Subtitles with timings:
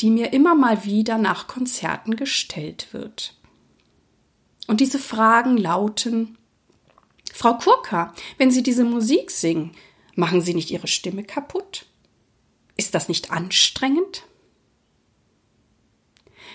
[0.00, 3.34] die mir immer mal wieder nach Konzerten gestellt wird.
[4.66, 6.36] Und diese Fragen lauten
[7.32, 9.72] Frau Kurka, wenn Sie diese Musik singen,
[10.14, 11.86] machen Sie nicht Ihre Stimme kaputt?
[12.76, 14.24] Ist das nicht anstrengend?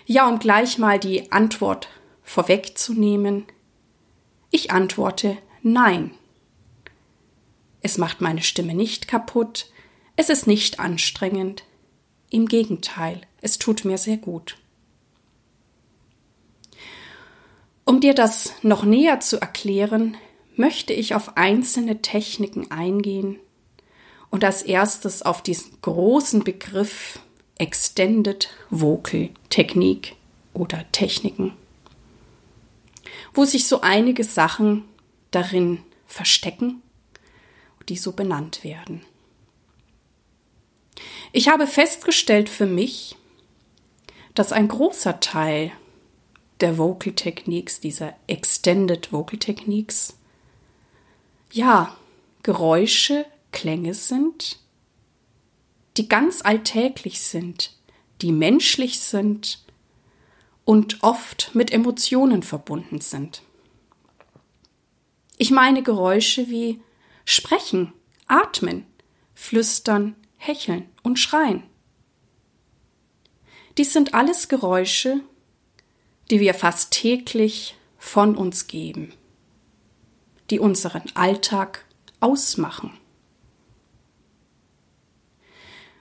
[0.05, 1.87] Ja, um gleich mal die Antwort
[2.23, 3.45] vorwegzunehmen.
[4.51, 6.11] Ich antworte Nein.
[7.81, 9.71] Es macht meine Stimme nicht kaputt,
[10.21, 11.63] es ist nicht anstrengend.
[12.29, 14.55] Im Gegenteil, es tut mir sehr gut.
[17.85, 20.15] Um dir das noch näher zu erklären,
[20.55, 23.39] möchte ich auf einzelne Techniken eingehen
[24.29, 27.19] und als erstes auf diesen großen Begriff
[27.57, 30.15] Extended Vocal Technik
[30.53, 31.53] oder Techniken,
[33.33, 34.85] wo sich so einige Sachen
[35.31, 36.83] darin verstecken,
[37.89, 39.01] die so benannt werden.
[41.33, 43.15] Ich habe festgestellt für mich,
[44.33, 45.71] dass ein großer Teil
[46.59, 50.17] der Vocal Techniques, dieser Extended Vocal Techniques,
[51.51, 51.95] ja,
[52.43, 54.59] Geräusche, Klänge sind,
[55.97, 57.75] die ganz alltäglich sind,
[58.21, 59.63] die menschlich sind
[60.65, 63.41] und oft mit Emotionen verbunden sind.
[65.37, 66.81] Ich meine Geräusche wie
[67.25, 67.93] Sprechen,
[68.27, 68.85] Atmen,
[69.33, 71.61] Flüstern, Hecheln und Schreien.
[73.77, 75.21] Dies sind alles Geräusche,
[76.31, 79.13] die wir fast täglich von uns geben,
[80.49, 81.85] die unseren Alltag
[82.21, 82.97] ausmachen.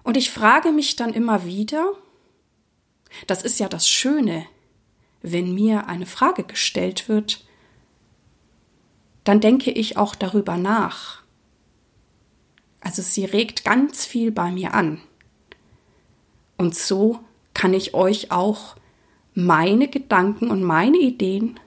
[0.05, 1.93] Und ich frage mich dann immer wieder,
[3.27, 4.47] das ist ja das Schöne,
[5.21, 7.45] wenn mir eine Frage gestellt wird,
[9.25, 11.20] dann denke ich auch darüber nach,
[12.81, 15.01] also sie regt ganz viel bei mir an.
[16.57, 17.21] Und so
[17.55, 18.77] kann ich euch auch
[19.35, 21.59] meine Gedanken und meine Ideen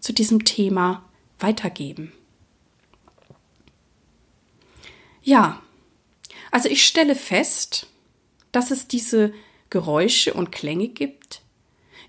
[0.00, 1.04] zu diesem Thema
[1.38, 2.12] weitergeben.
[5.22, 5.60] Ja,
[6.50, 7.88] also ich stelle fest,
[8.52, 9.34] dass es diese
[9.70, 11.42] Geräusche und Klänge gibt,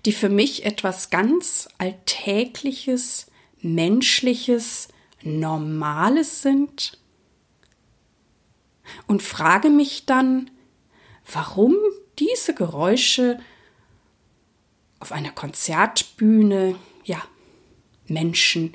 [0.06, 3.26] die für mich etwas ganz Alltägliches,
[3.60, 4.88] Menschliches,
[5.22, 6.99] Normales sind
[9.06, 10.50] und frage mich dann,
[11.32, 11.76] warum
[12.18, 13.38] diese Geräusche
[15.00, 17.22] auf einer Konzertbühne, ja,
[18.06, 18.74] Menschen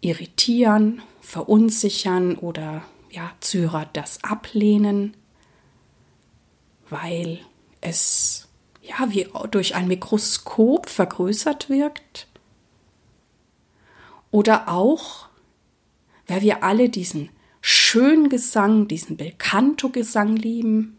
[0.00, 5.16] irritieren, verunsichern oder ja, Zuhörer das ablehnen,
[6.90, 7.40] weil
[7.80, 8.48] es
[8.82, 12.28] ja wie durch ein Mikroskop vergrößert wirkt.
[14.30, 15.28] Oder auch,
[16.26, 17.28] weil wir alle diesen
[17.66, 20.98] schönen Gesang, diesen Belcanto-Gesang lieben.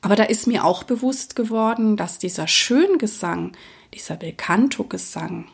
[0.00, 3.52] Aber da ist mir auch bewusst geworden, dass dieser Schöngesang,
[3.92, 5.48] dieser Belcanto-Gesang,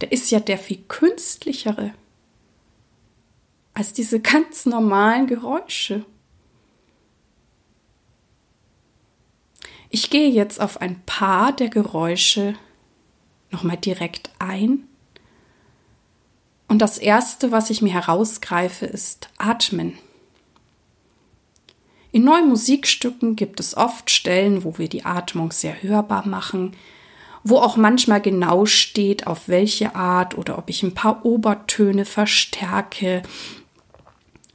[0.00, 1.92] der ist ja der viel künstlichere
[3.74, 6.06] als diese ganz normalen Geräusche.
[9.90, 12.54] Ich gehe jetzt auf ein paar der Geräusche
[13.50, 14.86] nochmal direkt ein
[16.70, 19.98] und das Erste, was ich mir herausgreife, ist Atmen.
[22.12, 26.76] In neuen Musikstücken gibt es oft Stellen, wo wir die Atmung sehr hörbar machen,
[27.42, 33.22] wo auch manchmal genau steht, auf welche Art oder ob ich ein paar Obertöne verstärke,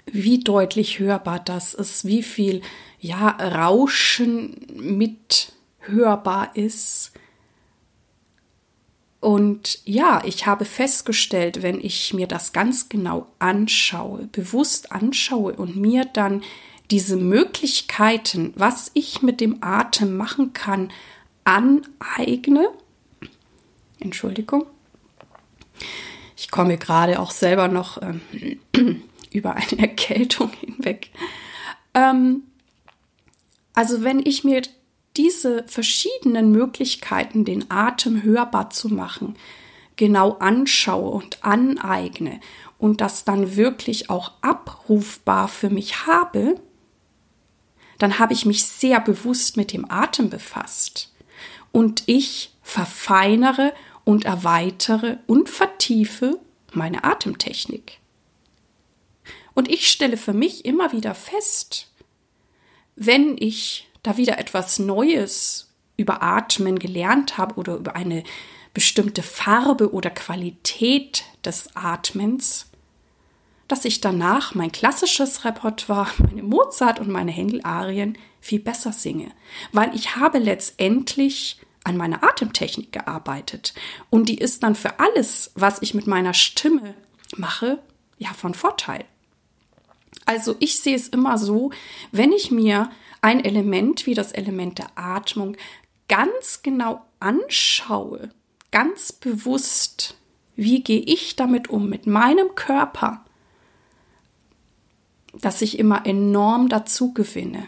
[0.05, 2.61] wie deutlich hörbar das ist, wie viel
[3.01, 7.11] ja Rauschen mit hörbar ist.
[9.19, 15.75] Und ja, ich habe festgestellt, wenn ich mir das ganz genau anschaue, bewusst anschaue und
[15.75, 16.43] mir dann
[16.91, 20.91] diese Möglichkeiten, was ich mit dem Atem machen kann,
[21.43, 22.69] aneigne.
[23.99, 24.65] Entschuldigung.
[26.37, 28.21] Ich komme gerade auch selber noch ähm,
[29.31, 31.09] über eine Erkältung hinweg.
[31.93, 32.43] Ähm,
[33.73, 34.61] also wenn ich mir
[35.17, 39.35] diese verschiedenen Möglichkeiten, den Atem hörbar zu machen,
[39.95, 42.39] genau anschaue und aneigne
[42.77, 46.59] und das dann wirklich auch abrufbar für mich habe,
[47.97, 51.13] dann habe ich mich sehr bewusst mit dem Atem befasst.
[51.71, 53.73] Und ich verfeinere
[54.03, 56.39] und erweitere und vertiefe
[56.73, 57.99] meine Atemtechnik.
[59.53, 61.89] Und ich stelle für mich immer wieder fest,
[62.95, 68.23] wenn ich da wieder etwas Neues über Atmen gelernt habe oder über eine
[68.73, 72.67] bestimmte Farbe oder Qualität des Atmens,
[73.67, 79.31] dass ich danach mein klassisches Repertoire, meine Mozart und meine Händel-Arien viel besser singe,
[79.71, 83.73] weil ich habe letztendlich an meiner Atemtechnik gearbeitet
[84.09, 86.93] und die ist dann für alles, was ich mit meiner Stimme
[87.37, 87.79] mache,
[88.17, 89.05] ja von Vorteil.
[90.25, 91.71] Also ich sehe es immer so,
[92.11, 92.89] wenn ich mir
[93.21, 95.57] ein Element wie das Element der Atmung
[96.07, 98.29] ganz genau anschaue,
[98.71, 100.15] ganz bewusst,
[100.55, 103.25] wie gehe ich damit um, mit meinem Körper,
[105.33, 107.67] dass ich immer enorm dazu gewinne.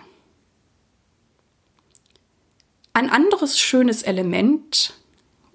[2.93, 4.93] Ein anderes schönes Element,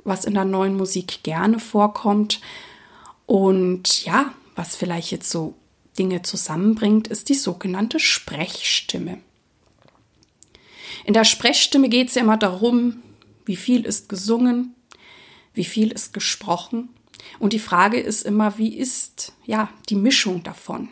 [0.04, 2.40] was in der neuen Musik gerne vorkommt
[3.26, 5.54] und ja, was vielleicht jetzt so
[5.98, 9.18] Dinge zusammenbringt, ist die sogenannte Sprechstimme.
[11.04, 13.02] In der Sprechstimme geht es ja immer darum,
[13.44, 14.74] wie viel ist gesungen,
[15.54, 16.88] wie viel ist gesprochen.
[17.38, 20.88] Und die Frage ist immer, wie ist ja die Mischung davon?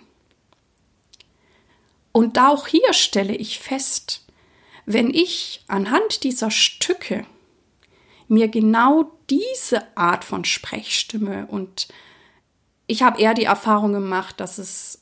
[2.12, 4.24] Und auch hier stelle ich fest,
[4.84, 7.24] wenn ich anhand dieser Stücke
[8.26, 11.88] mir genau diese Art von Sprechstimme und
[12.86, 15.00] ich habe eher die Erfahrung gemacht, dass es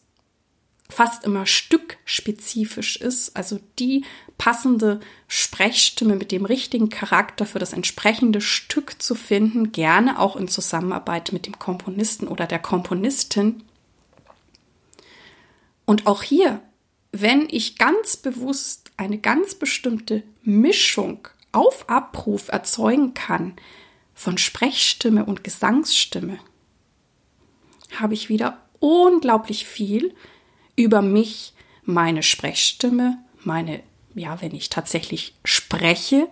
[0.91, 4.05] fast immer stückspezifisch ist, also die
[4.39, 10.49] passende Sprechstimme mit dem richtigen Charakter für das entsprechende Stück zu finden, gerne auch in
[10.49, 13.65] Zusammenarbeit mit dem Komponisten oder der Komponistin.
[15.85, 16.63] Und auch hier,
[17.13, 23.55] wenn ich ganz bewusst eine ganz bestimmte Mischung auf Abruf erzeugen kann
[24.15, 26.39] von Sprechstimme und Gesangsstimme,
[27.97, 30.15] habe ich wieder unglaublich viel
[30.77, 31.55] über mich,
[31.85, 33.83] meine Sprechstimme, meine,
[34.19, 36.29] ja, wenn ich tatsächlich spreche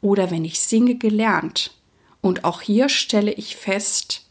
[0.00, 1.72] oder wenn ich singe, gelernt.
[2.20, 4.24] Und auch hier stelle ich fest,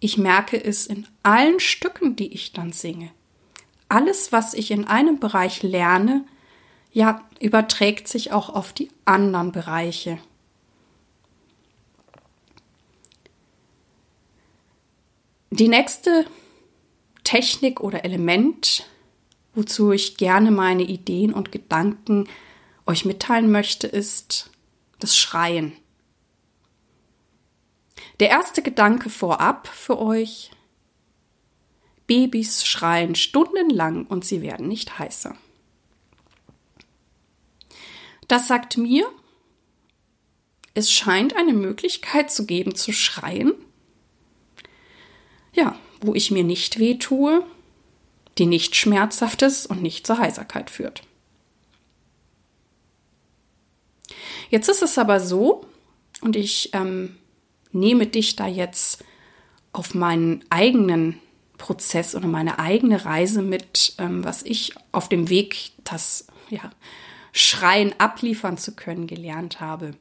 [0.00, 3.10] ich merke es in allen Stücken, die ich dann singe.
[3.88, 6.24] Alles, was ich in einem Bereich lerne,
[6.92, 10.18] ja, überträgt sich auch auf die anderen Bereiche.
[15.50, 16.24] Die nächste
[17.24, 18.86] Technik oder Element,
[19.54, 22.28] wozu ich gerne meine Ideen und Gedanken
[22.86, 24.50] euch mitteilen möchte, ist
[24.98, 25.72] das Schreien.
[28.20, 30.50] Der erste Gedanke vorab für euch.
[32.06, 35.36] Babys schreien stundenlang und sie werden nicht heißer.
[38.26, 39.08] Das sagt mir,
[40.74, 43.52] es scheint eine Möglichkeit zu geben, zu schreien.
[45.52, 47.44] Ja, wo ich mir nicht weh tue,
[48.38, 51.02] die nicht schmerzhaft ist und nicht zur Heiserkeit führt.
[54.50, 55.64] Jetzt ist es aber so,
[56.20, 57.16] und ich ähm,
[57.72, 59.04] nehme dich da jetzt
[59.72, 61.18] auf meinen eigenen
[61.56, 66.70] Prozess oder meine eigene Reise mit, ähm, was ich auf dem Weg, das ja,
[67.32, 69.92] Schreien abliefern zu können, gelernt habe.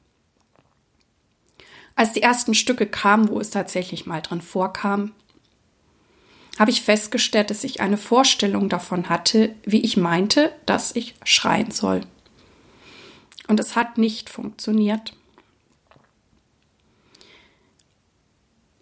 [1.96, 5.12] Als die ersten Stücke kamen, wo es tatsächlich mal drin vorkam,
[6.60, 11.72] habe ich festgestellt, dass ich eine Vorstellung davon hatte, wie ich meinte, dass ich schreien
[11.72, 12.02] soll.
[13.48, 15.14] Und es hat nicht funktioniert.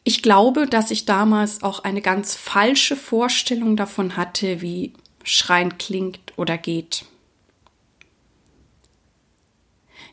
[0.03, 4.93] Ich glaube, dass ich damals auch eine ganz falsche Vorstellung davon hatte, wie
[5.23, 7.05] Schreien klingt oder geht.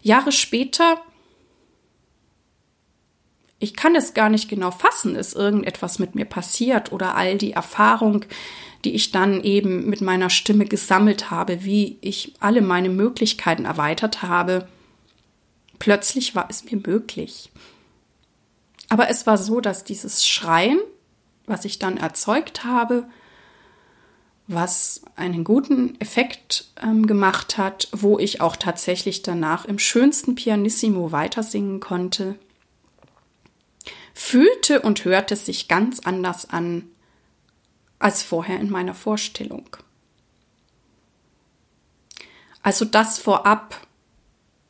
[0.02, 1.00] Jahre später
[3.58, 7.52] ich kann es gar nicht genau fassen, ist irgendetwas mit mir passiert oder all die
[7.52, 8.24] Erfahrung,
[8.84, 14.22] die ich dann eben mit meiner Stimme gesammelt habe, wie ich alle meine Möglichkeiten erweitert
[14.22, 14.68] habe.
[15.78, 17.50] Plötzlich war es mir möglich.
[18.88, 20.78] Aber es war so, dass dieses Schreien,
[21.46, 23.06] was ich dann erzeugt habe,
[24.46, 31.12] was einen guten Effekt ähm, gemacht hat, wo ich auch tatsächlich danach im schönsten Pianissimo
[31.12, 32.34] weitersingen konnte,
[34.14, 36.84] fühlte und hörte sich ganz anders an
[37.98, 39.76] als vorher in meiner Vorstellung.
[42.62, 43.86] Also das vorab.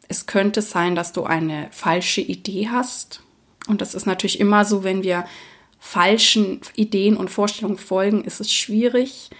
[0.08, 3.22] Es könnte sein, dass du eine falsche Idee hast.
[3.66, 5.24] Und das ist natürlich immer so, wenn wir
[5.78, 9.30] falschen Ideen und Vorstellungen folgen, ist es schwierig.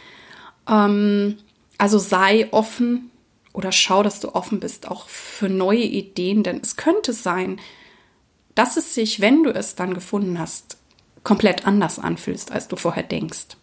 [0.68, 1.38] Ähm,
[1.78, 3.11] also sei offen
[3.52, 7.61] oder schau, dass du offen bist auch für neue Ideen, denn es könnte sein,
[8.54, 10.78] dass es sich, wenn du es dann gefunden hast,
[11.23, 13.56] komplett anders anfühlst, als du vorher denkst.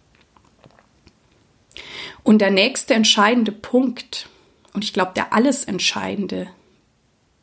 [2.24, 4.30] Und der nächste entscheidende Punkt,
[4.74, 6.48] und ich glaube der alles Entscheidende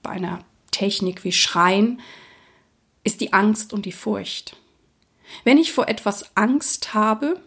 [0.02, 2.00] bei einer Technik wie Schreien,
[3.04, 4.56] ist die Angst und die Furcht.
[5.44, 7.40] Wenn ich vor etwas Angst habe,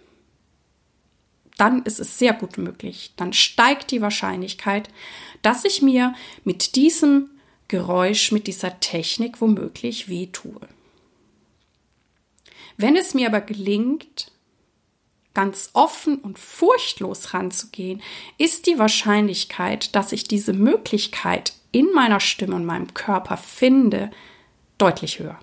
[1.58, 4.90] dann ist es sehr gut möglich, dann steigt die Wahrscheinlichkeit,
[5.42, 7.30] dass ich mir mit diesem
[7.72, 10.60] Geräusch, mit dieser Technik womöglich wehtue.
[12.76, 14.34] Wenn es mir aber gelingt,
[15.34, 18.02] ganz offen und furchtlos ranzugehen,
[18.38, 24.12] ist die Wahrscheinlichkeit, dass ich diese Möglichkeit in meiner Stimme und meinem Körper finde,
[24.78, 25.40] deutlich höher.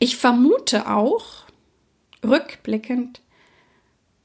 [0.00, 1.44] Ich vermute auch,
[2.24, 3.20] rückblickend,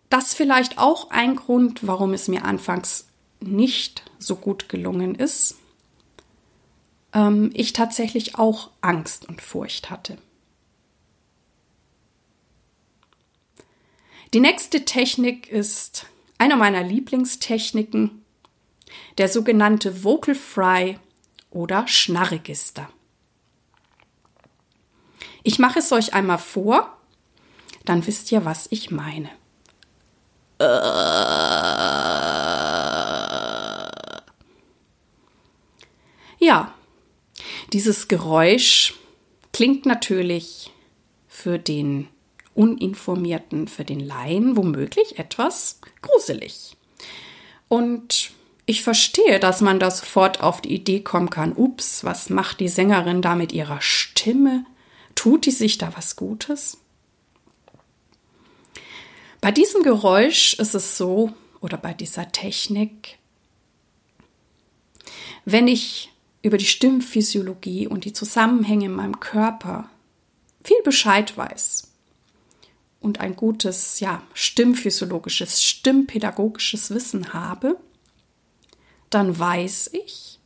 [0.09, 3.07] dass vielleicht auch ein Grund, warum es mir anfangs
[3.39, 5.57] nicht so gut gelungen ist,
[7.13, 10.17] ähm, ich tatsächlich auch Angst und Furcht hatte.
[14.33, 16.05] Die nächste Technik ist
[16.37, 18.23] einer meiner Lieblingstechniken,
[19.17, 20.99] der sogenannte Vocal Fry
[21.49, 22.89] oder Schnarregister.
[25.43, 26.97] Ich mache es euch einmal vor,
[27.85, 29.29] dann wisst ihr, was ich meine.
[30.59, 30.96] Ja,
[37.73, 38.93] dieses Geräusch
[39.53, 40.71] klingt natürlich
[41.27, 42.07] für den
[42.53, 46.75] Uninformierten, für den Laien womöglich etwas gruselig.
[47.67, 48.31] Und
[48.65, 52.67] ich verstehe, dass man da sofort auf die Idee kommen kann, ups, was macht die
[52.67, 54.65] Sängerin da mit ihrer Stimme?
[55.15, 56.77] Tut die sich da was Gutes?
[59.39, 61.31] Bei diesem Geräusch ist es so,
[61.61, 63.17] oder bei dieser Technik,
[65.45, 69.89] wenn ich über die Stimmphysiologie und die Zusammenhänge in meinem Körper
[70.63, 71.87] viel Bescheid weiß,
[72.99, 77.77] und ein gutes, ja, stimmphysiologisches, stimmpädagogisches Wissen habe,
[79.09, 80.39] dann weiß ich,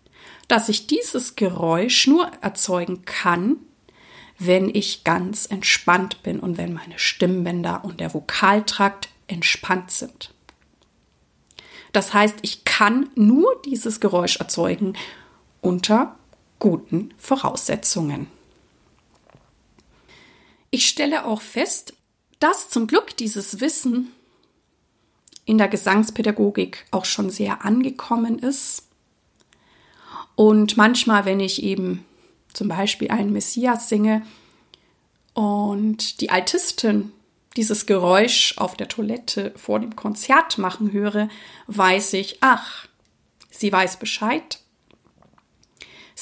[0.48, 3.58] dass ich dieses Geräusch nur erzeugen kann,
[4.38, 10.34] wenn ich ganz entspannt bin und wenn meine Stimmbänder und der Vokaltrakt entspannt sind.
[11.94, 14.94] Das heißt, ich kann nur dieses Geräusch erzeugen
[15.62, 16.16] unter
[16.60, 18.28] guten Voraussetzungen.
[20.70, 21.94] Ich stelle auch fest,
[22.40, 24.12] dass zum Glück dieses Wissen
[25.46, 28.88] in der Gesangspädagogik auch schon sehr angekommen ist.
[30.36, 32.06] Und manchmal, wenn ich eben
[32.54, 34.26] zum Beispiel einen Messias singe
[35.34, 37.12] und die Altistin
[37.58, 41.28] dieses Geräusch auf der Toilette vor dem Konzert machen höre,
[41.68, 42.88] weiß ich, ach,
[43.50, 44.60] sie weiß Bescheid.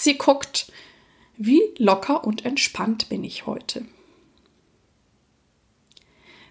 [0.01, 0.71] Sie guckt,
[1.35, 3.83] wie locker und entspannt bin ich heute.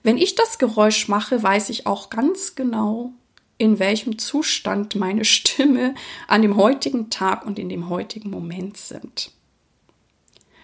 [0.03, 3.15] Wenn ich das Geräusch mache, weiß ich auch ganz genau,
[3.57, 5.95] in welchem Zustand meine Stimme
[6.27, 9.31] an dem heutigen Tag und in dem heutigen Moment sind.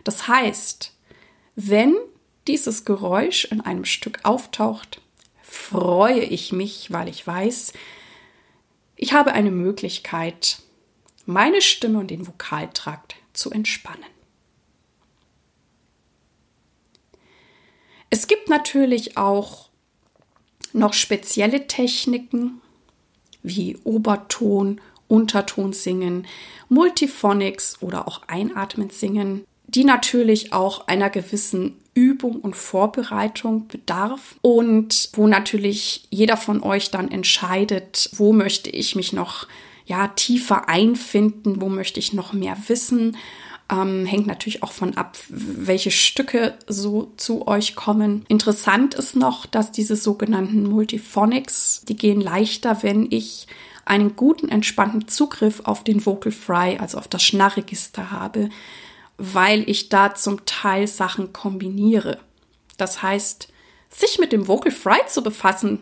[0.05, 0.93] Das heißt,
[1.57, 1.97] wenn
[2.47, 5.01] dieses Geräusch in einem Stück auftaucht,
[5.41, 7.73] freue ich mich, weil ich weiß,
[8.97, 10.59] ich habe eine Möglichkeit,
[11.27, 14.05] meine Stimme und den Vokaltrakt zu entspannen.
[18.11, 19.69] Es gibt natürlich auch
[20.73, 22.61] noch spezielle Techniken
[23.43, 26.27] wie Oberton, Unterton singen,
[26.69, 35.11] Multiphonics oder auch Einatmen singen, die natürlich auch einer gewissen Übung und Vorbereitung bedarf und
[35.13, 39.47] wo natürlich jeder von euch dann entscheidet, wo möchte ich mich noch
[39.87, 43.17] ja tiefer einfinden, wo möchte ich noch mehr wissen
[43.71, 48.25] ähm, hängt natürlich auch von ab, welche Stücke so zu euch kommen.
[48.29, 53.47] Interessant ist noch, dass diese sogenannten Multiphonics, die gehen leichter, wenn ich
[53.87, 58.49] einen guten, entspannten Zugriff auf den Vocal Fry, also auf das Schnarregister habe,
[59.17, 62.19] weil ich da zum Teil Sachen kombiniere.
[62.77, 63.49] Das heißt,
[63.89, 65.81] sich mit dem Vocal Fry zu befassen,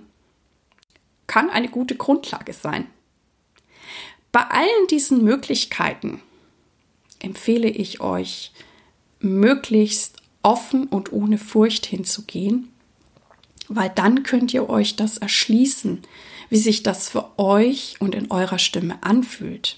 [1.27, 2.87] kann eine gute Grundlage sein.
[4.33, 6.23] Bei allen diesen Möglichkeiten
[7.19, 8.53] empfehle ich euch,
[9.21, 12.73] möglichst offen und ohne Furcht hinzugehen,
[13.69, 16.03] weil dann könnt ihr euch das erschließen,
[16.49, 19.77] wie sich das für euch und in eurer Stimme anfühlt.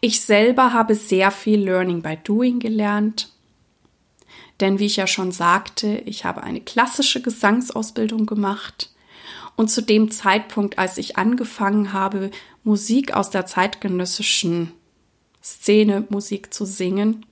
[0.00, 3.32] Ich selber habe sehr viel Learning by Doing gelernt,
[4.60, 8.89] denn wie ich ja schon sagte, ich habe eine klassische Gesangsausbildung gemacht
[9.60, 12.30] Und zu dem Zeitpunkt, als ich angefangen habe,
[12.64, 14.72] Musik aus der zeitgenössischen
[15.44, 17.26] Szene, Musik zu singen,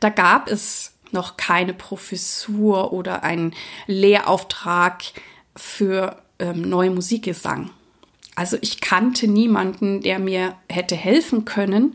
[0.00, 3.54] da gab es noch keine Professur oder einen
[3.86, 5.02] Lehrauftrag
[5.54, 7.68] für ähm, neue Musikgesang.
[8.34, 11.94] Also ich kannte niemanden, der mir hätte helfen können,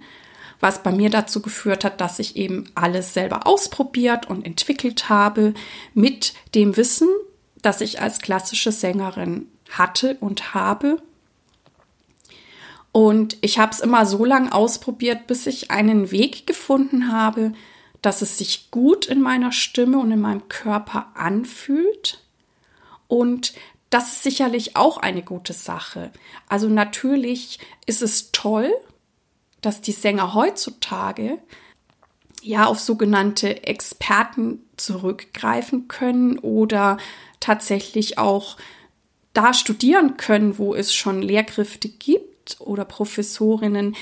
[0.59, 5.55] was bei mir dazu geführt hat, dass ich eben alles selber ausprobiert und entwickelt habe
[5.95, 7.09] mit dem Wissen,
[7.61, 11.01] das ich als klassische Sängerin hatte und habe.
[12.91, 17.53] Und ich habe es immer so lange ausprobiert, bis ich einen Weg gefunden habe,
[18.01, 22.21] dass es sich gut in meiner Stimme und in meinem Körper anfühlt
[23.11, 23.51] und
[23.89, 26.13] das ist sicherlich auch eine gute Sache.
[26.47, 28.71] Also natürlich ist es toll,
[29.59, 31.37] dass die Sänger heutzutage
[32.41, 36.97] ja auf sogenannte Experten zurückgreifen können oder
[37.39, 38.57] tatsächlich auch
[39.33, 43.95] da studieren können, wo es schon Lehrkräfte gibt oder Professorinnen,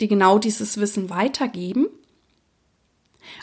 [0.00, 1.86] die genau dieses Wissen weitergeben.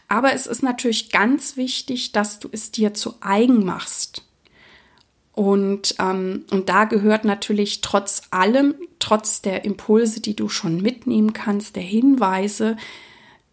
[0.08, 4.24] Aber es ist natürlich ganz wichtig, dass du es dir zu eigen machst.
[5.34, 11.34] Und, ähm, und da gehört natürlich trotz allem, trotz der Impulse, die du schon mitnehmen
[11.34, 12.76] kannst, der Hinweise,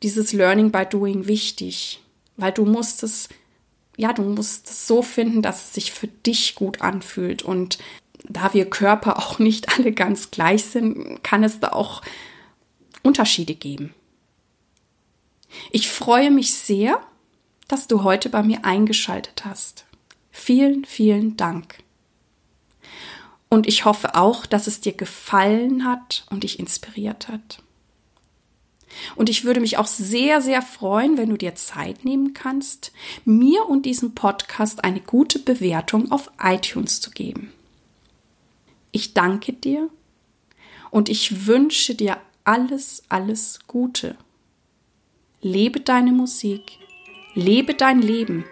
[0.03, 2.01] dieses Learning by Doing wichtig.
[2.39, 3.29] Weil du musst es,
[3.99, 7.43] ja, du musst es so finden, dass es sich für dich gut anfühlt.
[7.43, 7.79] Und
[8.25, 12.01] da wir Körper auch nicht alle ganz gleich sind, kann es da auch
[13.03, 13.93] Unterschiede geben.
[15.71, 17.01] Ich freue mich sehr,
[17.67, 19.87] dass du heute bei mir eingeschaltet hast.
[20.31, 21.79] Vielen, vielen Dank.
[23.49, 27.63] Und ich hoffe auch, dass es dir gefallen hat und dich inspiriert hat.
[29.17, 32.93] Und ich würde mich auch sehr, sehr freuen, wenn du dir Zeit nehmen kannst,
[33.25, 37.53] mir und diesem Podcast eine gute Bewertung auf iTunes zu geben.
[38.93, 39.91] Ich danke dir
[40.91, 44.17] und ich wünsche dir alles, alles Gute.
[45.41, 46.79] Lebe deine Musik,
[47.35, 48.45] lebe dein Leben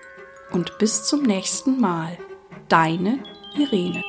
[0.53, 2.18] und bis zum nächsten Mal.
[2.68, 3.20] Deine
[3.57, 4.03] Irene.